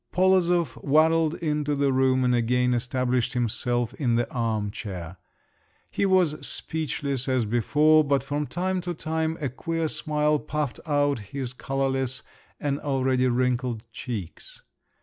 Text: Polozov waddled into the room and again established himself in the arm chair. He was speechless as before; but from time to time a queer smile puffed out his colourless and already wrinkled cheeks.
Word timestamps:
Polozov 0.11 0.79
waddled 0.83 1.35
into 1.35 1.75
the 1.75 1.93
room 1.93 2.23
and 2.23 2.33
again 2.33 2.73
established 2.73 3.33
himself 3.33 3.93
in 3.93 4.15
the 4.15 4.27
arm 4.31 4.71
chair. 4.71 5.17
He 5.91 6.07
was 6.07 6.43
speechless 6.43 7.29
as 7.29 7.45
before; 7.45 8.03
but 8.03 8.23
from 8.23 8.47
time 8.47 8.81
to 8.81 8.95
time 8.95 9.37
a 9.39 9.47
queer 9.47 9.87
smile 9.87 10.39
puffed 10.39 10.79
out 10.87 11.19
his 11.19 11.53
colourless 11.53 12.23
and 12.59 12.79
already 12.79 13.27
wrinkled 13.27 13.83
cheeks. 13.91 14.63